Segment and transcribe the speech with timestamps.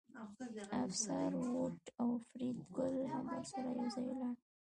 [0.83, 4.35] افسر ووت او فریدګل هم ورسره یوځای لاړ